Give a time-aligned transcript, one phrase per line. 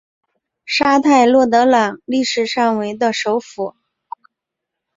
[0.65, 3.75] 沙泰洛德朗历史上为的首府。